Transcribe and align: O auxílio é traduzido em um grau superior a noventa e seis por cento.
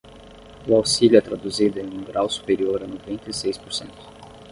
O 0.67 0.71
auxílio 0.77 1.19
é 1.19 1.21
traduzido 1.21 1.79
em 1.79 1.85
um 1.85 2.03
grau 2.03 2.27
superior 2.27 2.81
a 2.81 2.87
noventa 2.87 3.29
e 3.29 3.33
seis 3.35 3.55
por 3.55 3.71
cento. 3.71 4.01